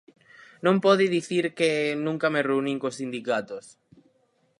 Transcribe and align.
Non 0.65 0.75
pode 0.85 1.05
dicir 1.17 1.45
que 1.57 1.69
nunca 2.05 2.27
me 2.33 2.45
reunín 2.49 2.77
cos 2.81 2.97
sindicatos. 2.99 3.65